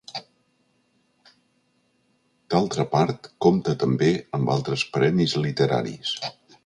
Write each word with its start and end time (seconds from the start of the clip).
D'altra 2.53 2.85
part, 2.95 3.31
compta 3.47 3.75
també 3.85 4.09
amb 4.39 4.53
altres 4.55 4.85
premis 4.97 5.37
literaris. 5.45 6.17